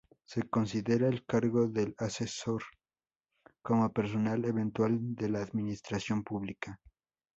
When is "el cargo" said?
1.09-1.67